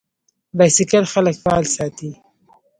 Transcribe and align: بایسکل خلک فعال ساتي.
بایسکل 0.57 1.03
خلک 1.13 1.35
فعال 1.43 1.65
ساتي. 1.75 2.09